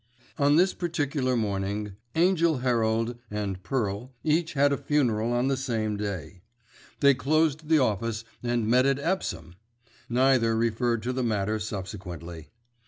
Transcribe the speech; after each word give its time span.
On 0.39 0.55
this 0.55 0.73
particular 0.73 1.37
morning, 1.37 1.95
Angell 2.15 2.57
Herald 2.61 3.19
each 4.23 4.53
had 4.53 4.73
a 4.73 4.77
funeral 4.77 5.31
on 5.31 5.47
the 5.47 5.55
same 5.55 5.95
day. 5.95 6.41
They 7.01 7.13
closed 7.13 7.69
the 7.69 7.77
office 7.77 8.23
and 8.41 8.67
met 8.67 8.87
at 8.87 8.97
Epsom! 8.97 9.57
Neither 10.09 10.57
referred 10.57 11.03
to 11.03 11.13
the 11.13 11.21
matter 11.21 11.59
subsequently. 11.59 12.49